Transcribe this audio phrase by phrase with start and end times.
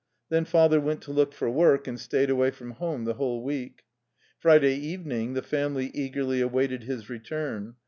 [0.29, 3.83] Then father went to look for work, and stayed away from home the whole week.
[4.39, 7.75] Friday evening the family eagerly awaited his return.